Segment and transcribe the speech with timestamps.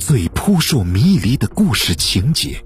[0.00, 2.64] 最扑朔迷离的故事情节，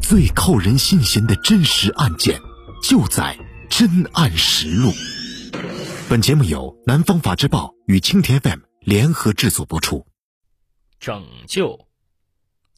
[0.00, 2.40] 最扣人心弦的真实案件，
[2.82, 3.36] 就在
[3.78, 4.88] 《真案实录》。
[6.08, 10.06] 本节目由南方法制报与青田 FM 联合制作播出。
[10.98, 11.86] 拯救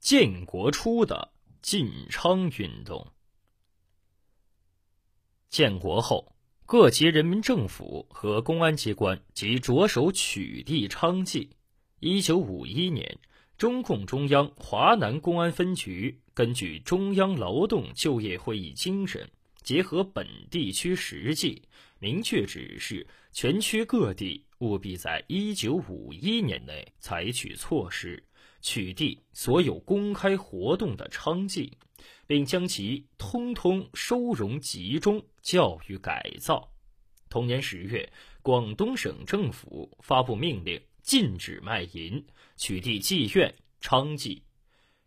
[0.00, 1.30] 建国初的
[1.62, 3.12] 晋昌运动。
[5.48, 6.34] 建国后，
[6.66, 11.50] 各级人民政府和公安机关即着手取缔娼妓。
[11.98, 13.18] 一九五一年，
[13.58, 19.26] 中共中央华南公安分局根据中央劳动就业会议精神，
[19.62, 21.62] 结合本地区实际，
[21.98, 28.22] 明确指示全区各地务必在一九五一年内采取措施，
[28.60, 31.72] 取缔所有公开活动的娼妓，
[32.26, 36.70] 并将其通通收容集中教育改造。
[37.30, 38.12] 同年十月，
[38.42, 40.78] 广东省政府发布命令。
[41.06, 42.20] 禁止卖淫，
[42.56, 44.42] 取缔妓院、娼妓。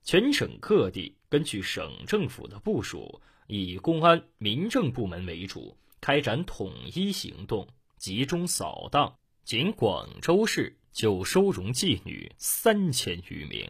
[0.03, 9.17] 全省各地根据省政府的部署，以公安、民政部门为主，开展统一行动，集中扫荡。
[9.43, 13.69] 仅广州市就收容妓女三千余名。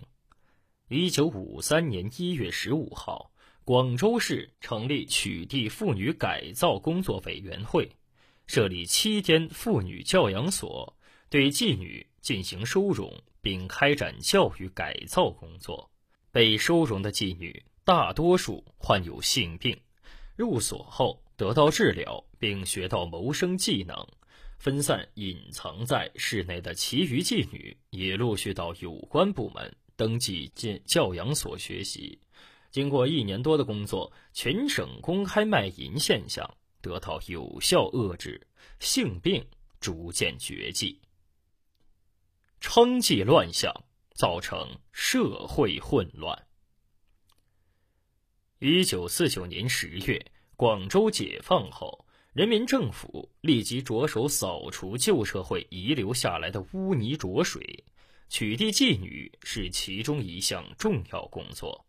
[0.90, 3.32] 一九五三年一月十五号，
[3.64, 7.92] 广州市成立取缔妇女改造工作委员会，
[8.46, 10.98] 设立七间妇女教养所，
[11.30, 12.06] 对妓女。
[12.22, 15.90] 进行收容并开展教育改造工作。
[16.32, 19.80] 被收容的妓女大多数患有性病，
[20.36, 23.96] 入所后得到治疗并学到谋生技能。
[24.58, 32.20] 分散隐藏在室内的其余妓女也陆续到有关部门登记进教养所学习。
[32.70, 38.46] 经过一年多的工作，全省公开卖淫现象得到有效遏制，
[38.82, 39.44] 性病
[39.80, 41.00] 逐渐绝迹。
[42.62, 43.74] 娼妓乱象
[44.14, 46.48] 造成社会混乱。
[48.60, 57.86] 一九四九年十月，广州解放后，人民政府立即着手扫除旧社会遗留下来的污泥浊水，
[58.28, 61.86] 取缔妓女是其中一项重要工作。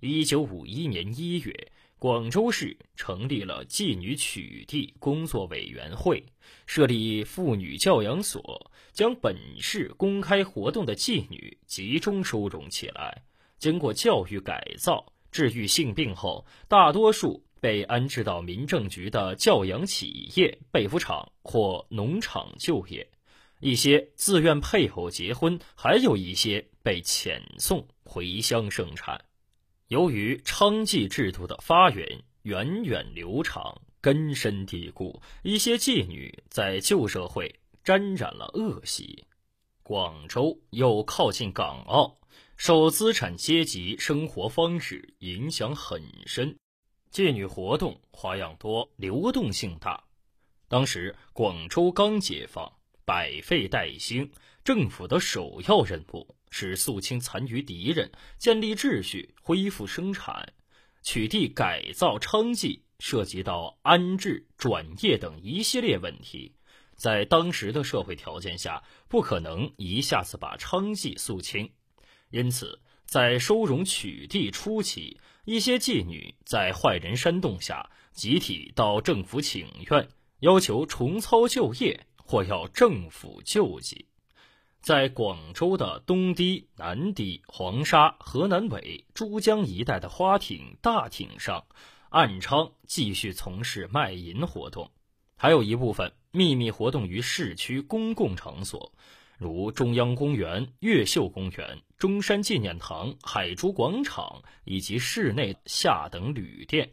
[0.00, 1.72] 一九五一年一月。
[1.98, 6.24] 广州市成立了妓女取缔工作委员会，
[6.64, 13.22] 设立妇女教养所，将本市公开活动的妓女集中收容起来。
[13.58, 23.04] 经过教育改造、治愈性病后，大多数被安置到民政局的教养企业、被服厂或农场就业。
[23.58, 29.20] 一些自愿配偶结婚，还有一些被遣送回乡生产。
[29.88, 32.06] 由于娼妓制度的发源
[32.42, 39.24] 源远流长、根深蒂固，一些妓女在旧社会沾染了恶习。
[39.82, 42.14] 广州又靠近港澳，
[42.58, 46.54] 受资产阶级生活方式影响很深，
[47.10, 50.04] 妓女活动花样多、流动性大。
[50.68, 52.70] 当时广州刚解放，
[53.06, 54.30] 百废待兴，
[54.62, 56.36] 政府的首要任务。
[56.50, 60.52] 是肃清残余敌人，建立秩序，恢复生产，
[61.02, 66.54] 取缔改造娼妓，涉及到安置、转业等一系列问题。
[66.96, 71.70] 在当时的社会条件下，不可能一下子把娼妓肃清，
[72.30, 80.08] 因此，在收容取缔初期，一些妓女在坏人煽动下，集体到政府请愿，
[80.40, 84.07] 要求重操旧业，或要政府救济。
[84.88, 91.66] 在广州的东堤、南堤、黄沙、河南尾、珠江一带的花艇、大艇上，
[92.08, 94.86] 暗娼继续从事卖淫活动；
[95.36, 98.94] 还有一部分秘密活动于市区公共场所，
[99.36, 106.92] 如中央公园、越秀公园、中山纪念堂、海珠广场以及市内下等旅店。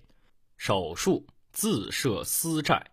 [0.57, 2.91] 少数自设私寨，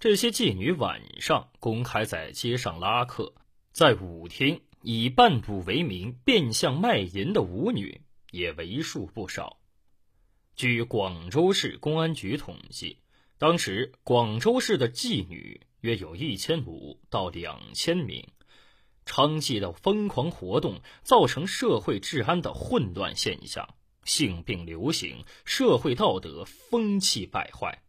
[0.00, 3.32] 这些妓女晚上公开在街上拉客。
[3.74, 9.58] 在舞厅以伴舞为名变相卖淫的舞女也为数不少。
[10.54, 12.98] 据广州市公安局统计，
[13.36, 18.28] 当时广州市的妓女约有一千五到两千名。
[19.04, 27.82] 娼妓的疯狂活动造成社会治安的混乱现象，性病流行，社会道德风气败坏，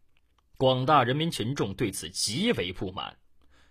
[0.56, 3.16] 广大人民群众对此极为不满。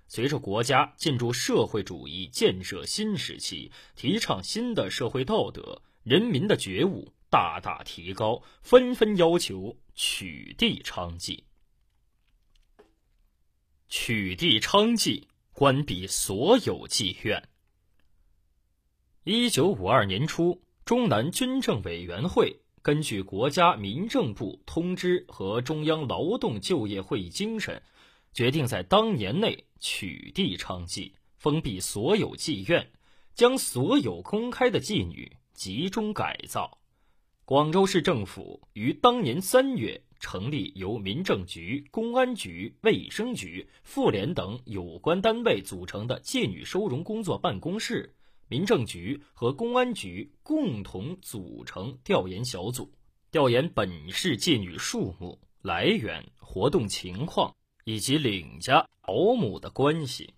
[0.08, 11.44] 随着国家进入社会主义建设新时期，提倡新的社会道德，人民的觉悟大大提高，纷纷要求取缔娼妓。
[13.88, 15.24] 取缔娼妓，
[15.54, 17.50] 关闭所有妓院。
[19.24, 27.82] 一九五二年初，中南军政委员会根据国家民政部通知和中央劳动就业会议精神，
[28.36, 32.92] 决定在当年内取缔娼妓，封闭所有妓院，
[33.34, 36.78] 将所有公开的妓女集中改造。
[37.46, 48.14] 广州市政府于当年三月成立由民政局、公安局、卫生局、妇联等有关单位组成的妓女收容工作办公室，
[48.50, 52.92] 民政局和公安局共同组成调研小组，
[53.32, 57.56] 调研本市妓女数目、来源、活动情况
[57.86, 60.34] 以及领家、保姆的关系。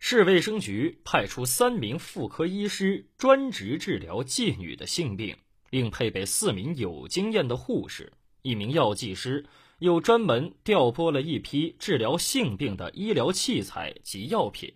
[0.00, 5.36] 市卫生局派出三名妇科医师专职治疗妓女的性病。
[5.72, 8.12] 并配备四名有经验的护士，
[8.42, 9.46] 一名药剂师，
[9.78, 14.70] 又专门调拨了一批治疗性病的医疗器材及药品。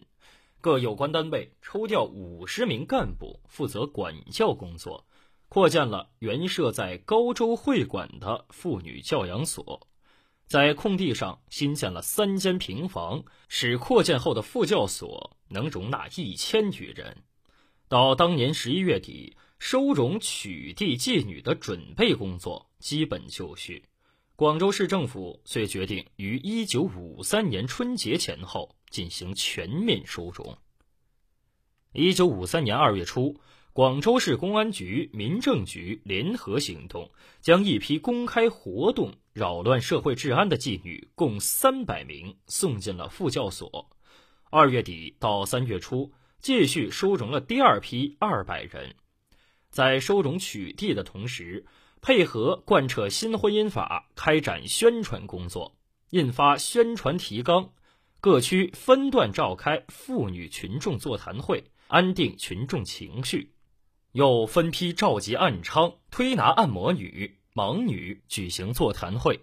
[0.62, 5.06] 各有关单位抽调五十名干部负责管教工作，
[5.50, 9.87] 扩建了原设在高州会馆的妇女教养所，
[10.46, 17.25] 在空地上新建了三间平房，使扩建后的副教所能容纳一千余人。
[17.88, 19.37] 到当年十一月底。
[19.58, 23.84] 收容取缔妓女的准备工作基本就绪，
[24.37, 30.58] 广州市政府遂决定于一九五三年春节前后进行全面收容。
[31.92, 33.40] 一九五三年二月初，
[33.76, 37.11] 广州市公安局、民政局联合行动，
[37.43, 43.90] 将一批公开活动、扰乱社会治安的妓女共三百名送进了妇教所。
[44.49, 48.94] 二月底到三月初，继续收容了第二批二百人。
[49.69, 51.67] 在收容取缔的同时，
[52.00, 55.76] 配合贯彻新婚姻法，开展宣传工作，
[56.12, 57.69] 印发宣传提纲，
[58.23, 63.50] 各区分段召开妇女群众座谈会，安定群众情绪；
[64.16, 69.38] 又分批召集暗娼、推拿按摩女、盲女举行座谈会，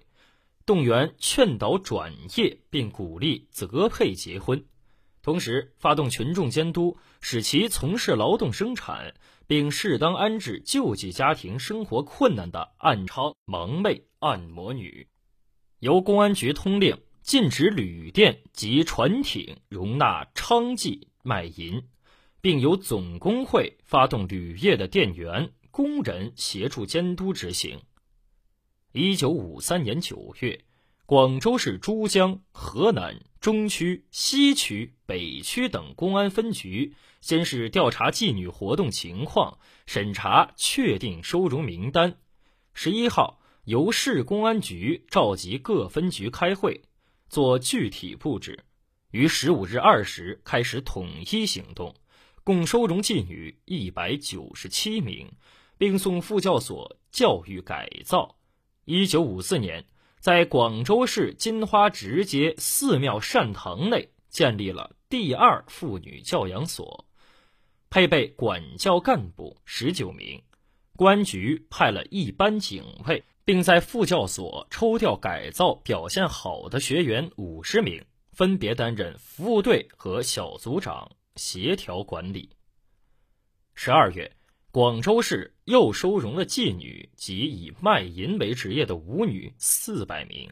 [0.65, 4.65] 动员劝导转业，并鼓励择配结婚。
[5.21, 9.13] 同时，发动群众监督，使其从事劳动生产，
[9.45, 15.07] 并适当安置救济家庭生活困难的暗娼、盲妹、按摩女。
[15.81, 21.83] 由公安局通令，禁止旅店及船艇容纳娼妓卖淫，
[22.43, 27.79] 并由总工会发动旅业的店员、工人协助监督执行。
[28.91, 30.65] 一九五三年九月。
[31.05, 42.17] 广州市珠江、河南、中区、西区、北区等公安分局先是调查妓女活动情况，审查确定收容名单。
[42.73, 46.83] 十一号，由市公安局召集各分局开会，
[47.29, 48.63] 做具体布置。
[49.11, 51.93] 于十五日二时开始统一行动，
[52.43, 55.31] 共收容妓女一百九十七名，
[55.77, 58.35] 并送妇教所教育改造。
[58.85, 59.85] 一九五四年。
[60.19, 67.05] 在广州市金花直街寺庙善堂内建立了第二妇女教养所，
[67.89, 70.41] 配备管教干部十九名，
[70.95, 78.01] 公安局派了一班警卫，并在妇教所抽调改造表现好的学员五十名，
[78.31, 82.49] 分别担任服务队和小组长，协调管理。
[83.73, 84.31] 十二月。
[84.71, 90.49] 广州市又收容了妓女及以卖淫为职业的舞女四百名，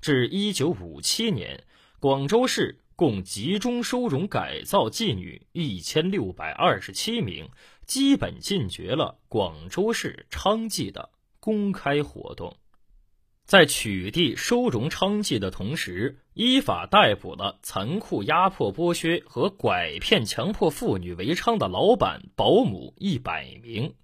[0.00, 1.64] 至一九五七年，
[1.98, 7.50] 广州市共集中收容改造妓女一千六百二十七名，
[7.84, 11.10] 基本禁绝了广州市娼妓的
[11.40, 12.56] 公开活动。
[13.48, 23.94] 在取缔收容娼妓的同时，依法逮捕了残酷压迫、剥削和拐骗、强迫妇女为娼的老板、保姆一百名，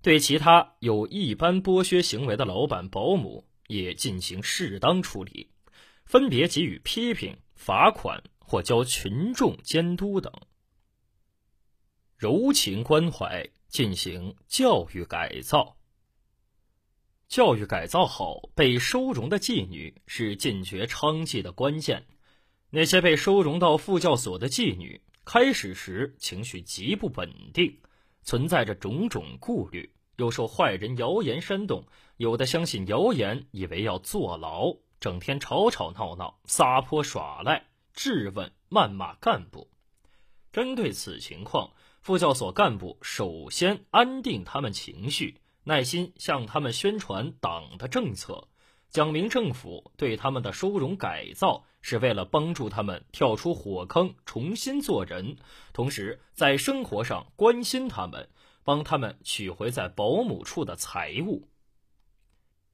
[0.00, 5.50] 对其他有一般剥削行为的老板、保姆也进行适当处理，
[6.04, 10.32] 分别给予批评、罚款或交群众监督等，
[12.16, 15.78] 柔情关怀，进行教育改造。
[17.28, 22.04] 教育改造好被收容的妓女是禁绝娼妓的关键。
[22.70, 27.78] 那些被收容到妇教所的妓女，开始时情绪极不稳定，
[28.22, 31.84] 存在着种种顾虑，又受坏人谣言煽动，
[32.16, 39.70] 有的相信谣言，以为要坐牢，整天吵吵闹闹、撒泼耍赖、质问、谩骂干部。
[40.52, 45.40] 针对此情况，妇教所干部首先安定他们情绪。
[45.64, 48.48] 耐心向他们宣传党的政策，
[48.90, 55.36] 讲明政府对他们的收容改造是为了帮助他们跳出火坑，重新做人，
[55.72, 58.28] 同时在生活上关心他们，
[58.62, 61.48] 帮他们取回在保姆处的财物。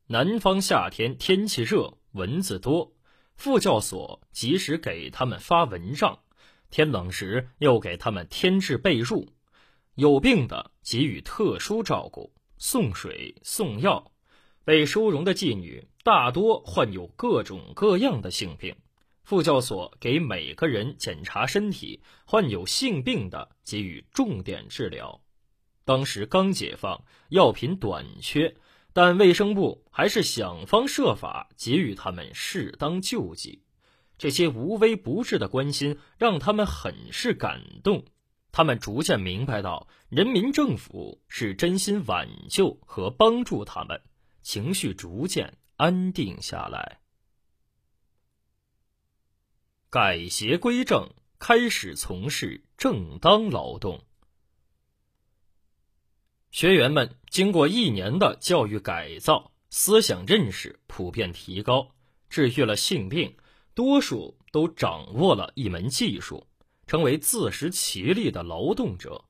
[0.08, 2.92] 南方夏天天气热，蚊子多，
[3.36, 6.18] 副教所及时给他们发蚊帐，
[6.70, 9.28] 天冷时又给他们添置被褥，
[9.94, 14.12] 有病的给予特殊照顾，送水送药。
[14.64, 18.76] 被收容的妓女大多患有各种各样的性病。
[19.24, 25.20] 副教所给每个人检查身体，患有性病的给予重点治疗。
[25.84, 28.54] 当时刚解放，药品短缺，
[28.92, 33.62] 但卫生部还是想方设法给予他们适当救济。
[34.18, 38.04] 这些无微不至的关心让他们很是感动，
[38.52, 44.02] 他们逐渐明白到人民政府是真心挽救和帮助他们，
[44.42, 47.00] 情绪逐渐安定下来。
[49.88, 54.04] 改邪归正，开始从事正当劳动。
[56.50, 61.94] 学员们经过一年的教育改造，思想认识普遍提高，
[62.28, 63.36] 治愈了性病，
[63.74, 66.46] 多数都掌握了一门技术，
[66.90, 69.26] 成为自食其力的劳动者。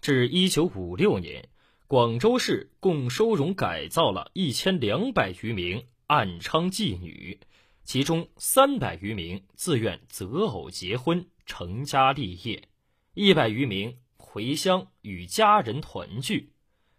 [0.00, 1.48] 至一九五六年，
[1.86, 7.38] 广州市共收容改造了一千两百余名暗娼妓女。
[7.84, 12.68] 其中三百余名自愿择偶结婚成家立业，
[13.14, 16.50] 一百余名回乡与家人团聚，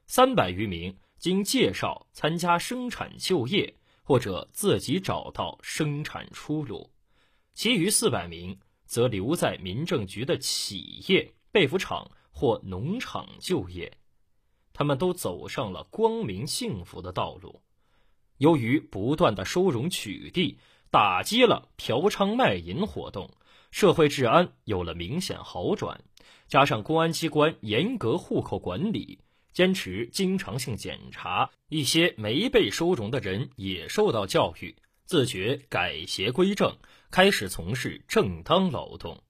[0.08, 6.90] 三百余名经介绍参加生产就业或者自己找到生产出路，
[7.54, 8.58] 其余四百名
[8.94, 13.92] 则留在民政局的企业、被服厂或农场就业，
[14.72, 17.60] 他们都走上了光明幸福的道路。
[18.38, 20.56] 由于不断的收容取缔。
[20.94, 23.28] 打击了嫖娼卖淫活动，
[23.72, 26.00] 社会治安有了明显好转。
[26.48, 29.18] 加上公安机关严格户口管理，
[29.54, 36.78] 坚持经常性检查，一些没被收容的人也受到教育，自觉改邪归正，
[37.14, 39.22] 开始从事正当劳动。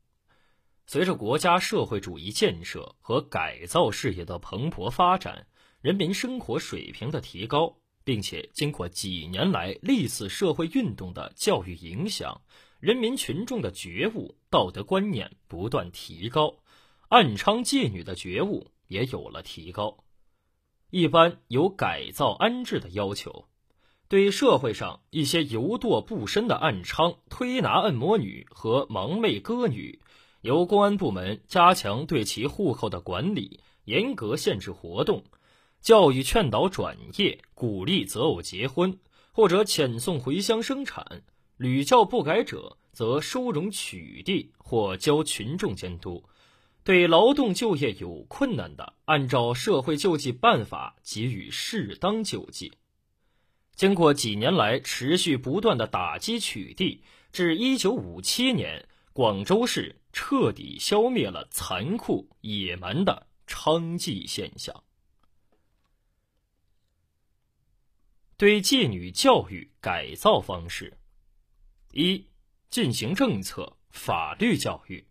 [0.88, 5.48] 随着国家社会主义建设和改造事业的蓬勃发展，
[5.82, 7.76] 人民生活水平的提高。
[8.06, 12.42] 并且经过几年来历次社会运动的教育影响，
[12.82, 16.58] 人民群众的觉悟、道德观念不断提高，
[17.08, 20.04] 暗娼妓女的觉悟也有了提高。
[20.90, 23.48] 一般有改造安置的要求，
[24.14, 30.02] 对社会上一些游堕不深的暗娼、推拿按摩女和盲妹歌女，
[30.42, 35.24] 由公安部门加强对其户口的管理，严格限制活动。
[35.82, 39.00] 教育劝导转业，鼓励择偶结婚，
[39.32, 41.04] 或者遣送回乡生产；
[41.58, 46.24] 屡教不改者，则收容取缔或交群众监督。
[46.84, 52.74] 对劳动就业有困难的，按照社会救济办法给予适当救济。
[53.76, 57.00] 经过几年来持续不断的打击取缔，
[57.32, 64.84] 至一九五七年，广州市彻底消灭了残酷野蛮的娼妓现象。
[68.38, 70.98] 对妓女教育改造方式：
[71.94, 72.28] 一、
[72.70, 75.08] 进行政策、法律教育，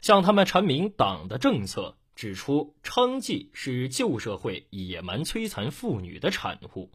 [0.00, 6.90] 向他们阐明党的政策，指出娼妓是旧社会野蛮摧残妇女的产物，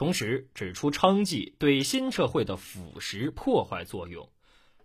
[0.00, 4.30] 同时指出娼妓对新社会的腐蚀破坏作用，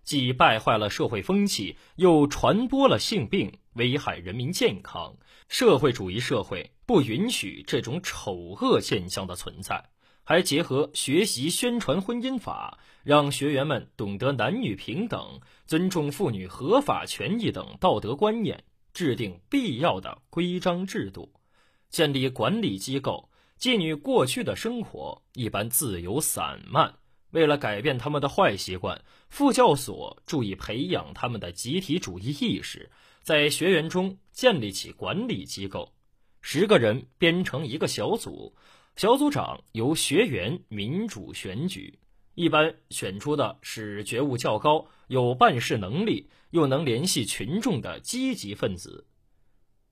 [0.03, 5.15] 既败坏了社会风气，又传播了性病，危害人民健康。
[5.47, 9.89] 社会主义社会不允许这种丑恶现象的存在。
[10.25, 21.31] 还结合学习宣传婚姻法，让学员们懂得男女平等、尊重妇女合法权益等道德观念，制定必要的规章制度，
[21.89, 23.29] 建立管理机构。
[23.59, 26.95] 妓女过去的生活一般自由散漫，
[27.31, 35.93] 为了改变他们的坏习惯，副教所注意培养他们的集体主义意识，在学员中建立起管理机构，
[36.41, 38.55] 十个人编成一个小组。
[38.95, 41.99] 小组长由学员民主选举，
[42.33, 49.05] 一般选出的是觉悟较高、有办事能力又能联系群众的积极分子。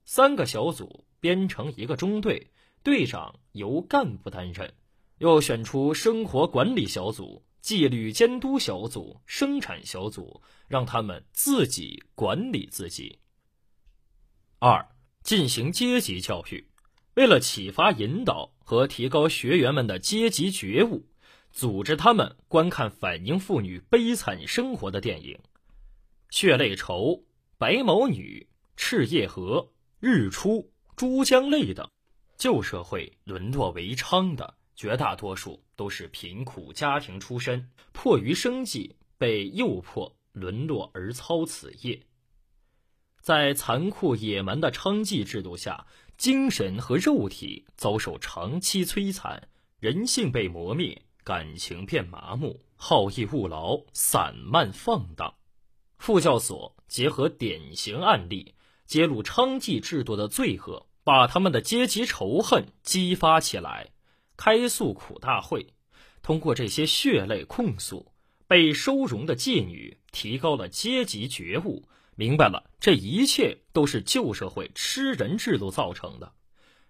[0.06, 2.50] 三个小组编成一个中队，
[2.84, 4.72] 队长由干部担任。
[5.18, 13.20] 又选出生活管理小组、纪律监督小组、生产小组，让他们自己管理自己。
[14.58, 14.86] 二、
[15.22, 16.68] 进行阶级教育。
[17.14, 21.06] 为了启发引导和提高学员们的阶级觉悟，
[21.52, 25.34] 组织他们观看反映妇女悲惨生活的电影，
[26.30, 26.94] 《血泪仇》
[27.56, 29.58] 《白毛女》《赤叶河》
[30.00, 30.50] 《日出》
[30.96, 31.88] 《珠江泪》等。
[32.36, 42.00] 旧社会沦落为娼的绝大多数都是贫苦家庭出身，迫于生计被诱迫沦落而操此业。
[43.20, 45.86] 在残酷野蛮的娼妓制度下，
[46.18, 49.48] 精神和肉体遭受长期摧残，
[49.78, 55.34] 人性被磨灭，感情变麻木，好逸恶劳，散漫放荡。
[55.96, 63.90] 副教所结合典型案例，揭露娼妓制度的罪恶，把他们的阶级仇恨激发起来，
[64.36, 65.74] 开诉苦大会。
[66.22, 68.10] 通过这些血泪控诉，
[68.48, 71.86] 被收容的妓女提高了阶级觉悟。
[72.16, 76.32] 明白了，这一切都是旧社会吃人制度造成的。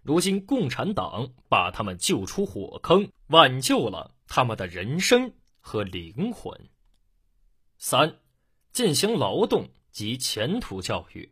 [0.02, 6.68] 如今共产党把他们救出火坑，挽救了他们的人生和灵魂。
[7.78, 8.18] 三，
[8.70, 11.30] 进行劳动及前途教育。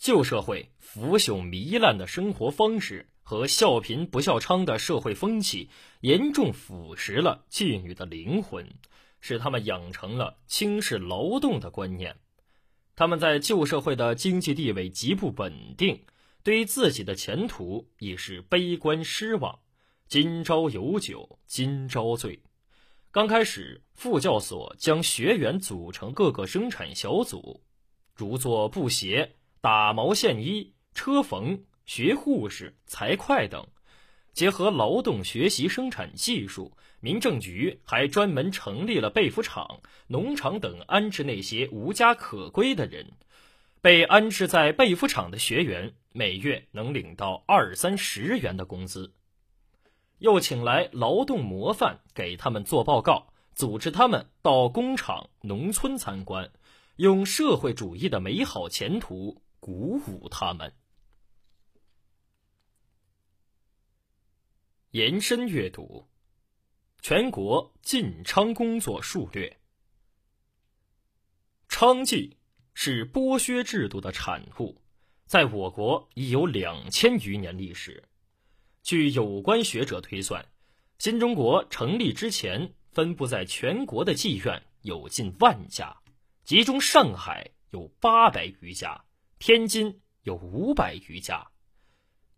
[0.00, 5.68] 旧社会腐朽糜烂的生活方式和笑贫不笑娼的社会风气，
[6.00, 8.66] 严重腐蚀了妓女的灵魂，
[9.20, 12.16] 使他们养成了轻视劳动的观念。
[12.96, 16.02] 他们在旧社会的经济地位极不稳定，
[16.42, 19.58] 对于自己的前途已是悲观失望。
[20.08, 22.40] 今朝有酒今朝醉。
[23.10, 27.62] 刚开始，副教所将学员组成各个生产小组，
[28.14, 33.66] 如做布鞋、打毛线衣、车缝、学护士、裁块等。
[34.32, 43.10] 结合劳动学习生产技术，民政局还专门成立了被服厂、农场等，安置那些无家可归的人。
[43.82, 49.12] 被安置在被服厂的学员每月能领到二三十元的工资。
[50.18, 56.50] 又请来劳动模范给他们做报告，组织他们到工厂、农村参观，
[56.96, 60.72] 用社会主义的美好前途鼓舞他们。
[64.90, 66.08] 延伸阅读：
[67.00, 69.60] 全国禁娼工作数略。
[71.68, 72.36] 娼妓
[72.74, 74.80] 是剥削制度的产物，
[75.26, 78.02] 在我国已有两千余年历史。
[78.82, 80.48] 据有关学者推算，
[80.98, 85.96] 新中国成立之前，分布在全国的妓院有近万家，
[86.44, 89.04] 其中上海有八百余家，
[89.40, 91.44] 天津有五百余家。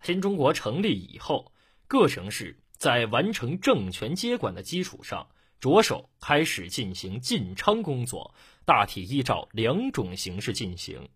[0.03, 1.53] 新中国成立以后。
[1.89, 5.29] 各城市在完成政权接管的基础上，
[5.61, 8.35] 着手开始进行禁娼工作，
[8.65, 11.07] 大体依照两种形式进行：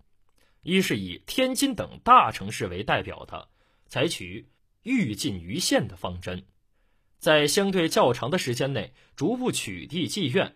[0.60, 3.48] 一是以天津等大城市为代表的，
[3.86, 4.46] 采取
[4.82, 6.44] 愈禁愈限的方针，
[7.18, 10.46] 在相对较长的时间内逐步取缔妓院；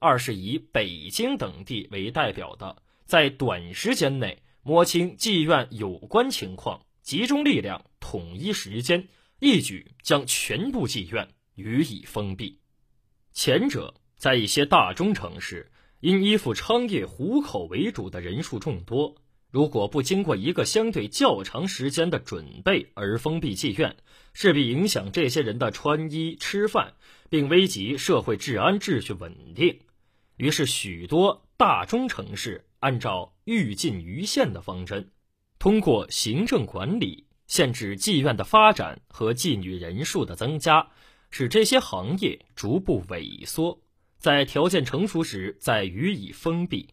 [0.00, 6.80] 二是以北京等地为代表的，在短时间内摸清妓院有关情况。
[7.02, 12.60] 集中力量，统一时间，一举将全部妓院予以封闭。
[13.34, 19.16] 前者在一些大中城市，因依附娼业糊口为主的人数众多，
[19.50, 23.94] 如果不经过一个相对较长时间的准备而封闭妓院，
[24.32, 26.94] 势必影响这些人的穿衣吃饭，
[27.28, 29.80] 并危及社会治安秩序稳定。
[30.38, 35.10] 于是，许多大中城市按照愈禁愈限的方针。
[35.58, 40.86] 通过行政管理限制妓院的发展和妓女人数的增加，
[41.30, 43.80] 使这些行业逐步萎缩，
[44.18, 46.90] 在条件成熟时再予以封闭。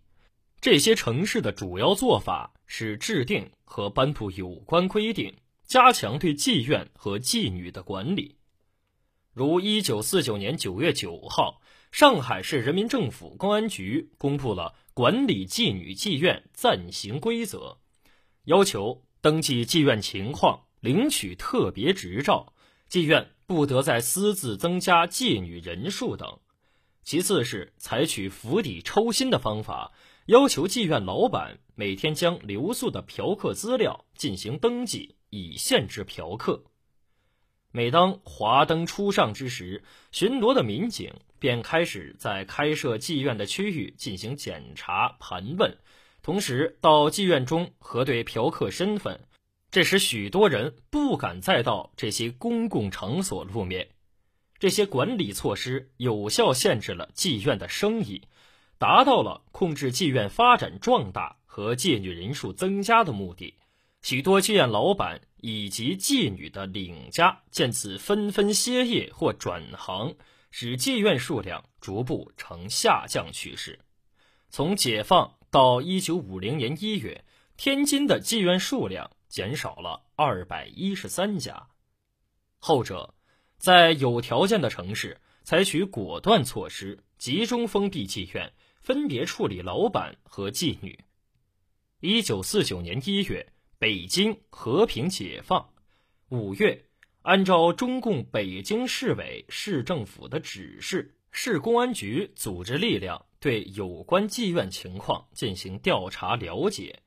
[0.62, 8.38] 这些城市的主要做法是制定和颁布有关规定，加强对妓院和妓女的管理。
[9.34, 11.61] 如一九四九年九月九号，
[11.92, 17.78] 上海市人民政府公安局公布了管理妓女妓院暂行规则。
[18.46, 22.54] 要求登记妓院情况，领取特别执照，
[22.90, 26.40] 妓院不得再私自增加妓女人数等。
[27.04, 29.92] 其次是采取釜底抽薪的方法，
[30.28, 36.64] 要求妓院老板每天将留宿的嫖客资料进行登记，以限制嫖客。
[37.74, 45.76] 每当华灯初上之时，巡逻的民警便开始在开设妓院的区域进行检查盘问。
[46.22, 49.22] 同时到妓院中核对嫖客身份，
[49.72, 53.88] 这使许多人不敢再到这些公共场所露面。
[54.60, 58.22] 这些管理措施有效限制了妓院的生意，
[58.78, 63.56] 达到了控制妓院发展壮大和妓女人数增加的目的。
[64.04, 70.14] 许多妓院老板以及妓女的领家见此纷纷歇业或转行，
[70.52, 73.80] 使妓院数量逐步呈下降趋势。
[74.50, 77.26] 从解放到一九五零年一月，
[77.58, 81.70] 天津的妓院数量减少了二百一十三家。
[82.60, 83.16] 后者
[83.58, 91.00] 在有条件的城市采取果断措施，集中封闭妓院，分别处理老板和妓女。
[92.02, 95.74] 一九四九年一月，北京和平解放。
[96.30, 96.86] 五月，
[97.24, 103.26] 按照中共北京市委市政府的指示，市公安局组织力量。
[103.40, 107.00] 对有关妓院情况进行调查了解，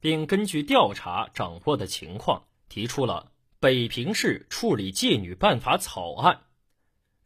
[0.00, 3.30] 并根据调查掌握的情况，提出了
[3.60, 6.44] 《北平市处理妓女办法》草案。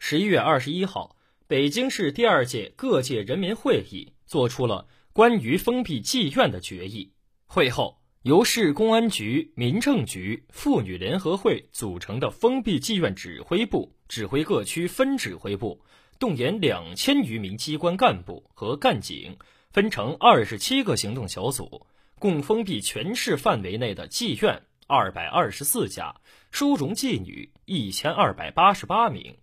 [0.00, 7.12] 十一月二十一号，北京市第二届各界人民会议作出了关于封闭妓院的决议。
[7.46, 15.80] 会后，由市公安局、民政局、妇女联合会组成的封闭妓院指挥部指挥各区分指挥部。
[16.18, 19.38] 动员两千余名机关干部和干警，
[19.70, 21.86] 分成二十七个行动小组，
[22.18, 26.16] 共封闭全市范围内的妓院二百二十四家，
[26.50, 29.36] 收容妓女一千二百八十八名，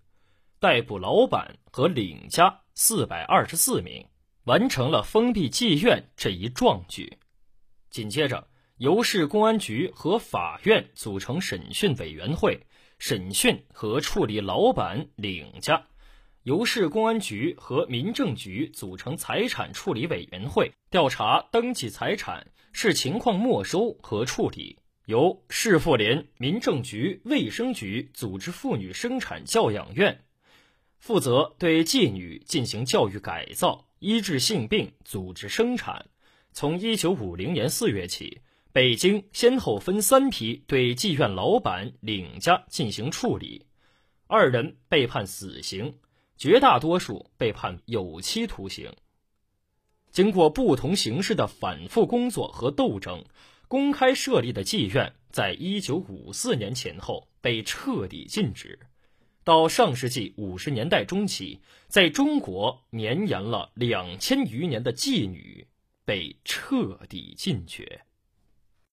[0.60, 4.06] 逮捕老板和领家四百二十四名，
[4.44, 7.18] 完成了封闭妓院这一壮举。
[7.90, 8.46] 紧接着，
[8.78, 12.60] 由市公安局和法院组成审讯委员会，
[12.98, 15.86] 审讯和处理老板、领家。
[16.42, 30.24] 由市公安局和民政局组成财产处理委员会，调查登记财产，视情况没收和处理；由市妇联、民政局、卫生局组织妇女生产教养院，
[30.98, 36.08] 负责对妓女进行教育改造、医治性病、组织生产。
[36.52, 38.42] 从一九五零年四月起，
[38.74, 43.68] 北京先后分三批对妓院老板、领家进行处理，
[44.26, 46.00] 二人被判死刑。
[46.36, 48.92] 绝大多数被判有期徒刑。
[50.10, 53.24] 经过不同形式的反复工作和斗争，
[53.68, 58.80] 公开设立的妓院在一九五四年前后被彻底禁止。
[59.44, 65.68] 到上世纪五十年代中期，在中国绵延了两千余年的妓女
[66.04, 68.02] 被彻底禁绝。